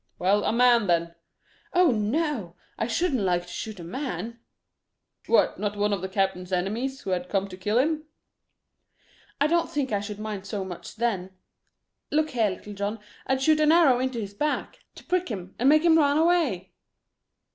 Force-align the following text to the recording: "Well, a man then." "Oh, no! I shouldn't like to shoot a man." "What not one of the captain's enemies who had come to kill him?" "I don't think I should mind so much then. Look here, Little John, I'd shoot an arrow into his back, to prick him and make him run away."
"Well, 0.17 0.43
a 0.45 0.51
man 0.51 0.87
then." 0.87 1.13
"Oh, 1.73 1.91
no! 1.91 2.55
I 2.75 2.87
shouldn't 2.87 3.21
like 3.21 3.43
to 3.43 3.47
shoot 3.53 3.79
a 3.79 3.83
man." 3.83 4.39
"What 5.27 5.59
not 5.59 5.75
one 5.77 5.93
of 5.93 6.01
the 6.01 6.09
captain's 6.09 6.51
enemies 6.51 7.01
who 7.01 7.11
had 7.11 7.29
come 7.29 7.47
to 7.49 7.55
kill 7.55 7.77
him?" 7.77 8.05
"I 9.39 9.45
don't 9.45 9.69
think 9.69 9.91
I 9.91 9.99
should 10.01 10.17
mind 10.17 10.47
so 10.47 10.65
much 10.65 10.95
then. 10.95 11.37
Look 12.09 12.31
here, 12.31 12.49
Little 12.49 12.73
John, 12.73 12.99
I'd 13.27 13.43
shoot 13.43 13.59
an 13.59 13.71
arrow 13.71 13.99
into 13.99 14.19
his 14.19 14.33
back, 14.33 14.79
to 14.95 15.03
prick 15.03 15.29
him 15.29 15.53
and 15.59 15.69
make 15.69 15.83
him 15.83 15.99
run 15.99 16.17
away." 16.17 16.71